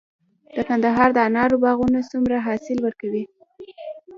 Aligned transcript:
د 0.55 0.57
کندهار 0.69 1.09
د 1.13 1.17
انارو 1.27 1.61
باغونه 1.63 1.99
څومره 2.11 2.35
حاصل 2.45 2.77
ورکوي؟ 2.81 3.23